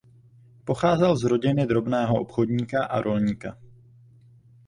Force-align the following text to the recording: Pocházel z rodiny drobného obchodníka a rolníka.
Pocházel 0.65 1.15
z 1.17 1.23
rodiny 1.23 1.65
drobného 1.65 2.15
obchodníka 2.21 2.85
a 2.85 3.01
rolníka. 3.01 3.57